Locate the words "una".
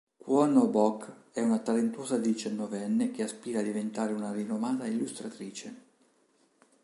1.41-1.59, 4.13-4.31